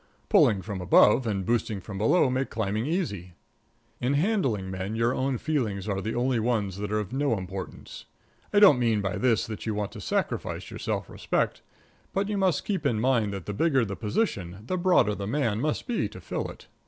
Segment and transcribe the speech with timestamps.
[0.29, 3.33] Pulling from above and boosting from below make climbing easy.
[3.99, 8.05] In handling men, your own feelings are the only ones that are of no importance.
[8.51, 11.61] I don't mean by this that you want to sacrifice your self respect,
[12.13, 15.61] but you must keep in mind that the bigger the position the broader the man
[15.61, 16.65] must be to fill it.